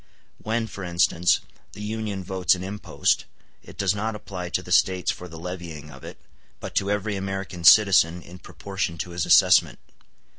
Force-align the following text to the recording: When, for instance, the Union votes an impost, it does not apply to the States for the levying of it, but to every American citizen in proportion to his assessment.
When, 0.39 0.65
for 0.65 0.83
instance, 0.83 1.41
the 1.73 1.81
Union 1.83 2.23
votes 2.23 2.55
an 2.55 2.63
impost, 2.63 3.25
it 3.61 3.77
does 3.77 3.93
not 3.93 4.15
apply 4.15 4.49
to 4.49 4.63
the 4.63 4.71
States 4.71 5.11
for 5.11 5.27
the 5.27 5.37
levying 5.37 5.91
of 5.91 6.03
it, 6.03 6.19
but 6.59 6.73
to 6.77 6.89
every 6.89 7.15
American 7.15 7.63
citizen 7.63 8.23
in 8.23 8.39
proportion 8.39 8.97
to 8.97 9.11
his 9.11 9.27
assessment. 9.27 9.77